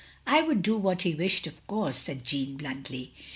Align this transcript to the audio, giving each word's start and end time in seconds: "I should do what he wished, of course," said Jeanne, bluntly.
"I 0.25 0.43
should 0.43 0.63
do 0.63 0.77
what 0.77 1.03
he 1.03 1.13
wished, 1.13 1.45
of 1.45 1.67
course," 1.67 1.97
said 1.99 2.23
Jeanne, 2.25 2.57
bluntly. 2.57 3.11